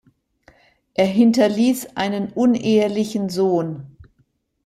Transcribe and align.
Er 0.95 1.05
hinterließ 1.05 1.89
einen 1.95 2.33
unehelichen 2.33 3.29
Sohn. 3.29 3.97